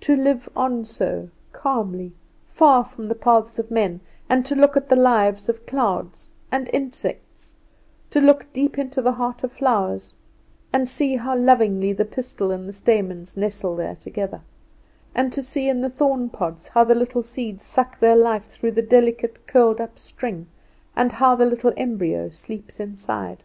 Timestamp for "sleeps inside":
22.30-23.42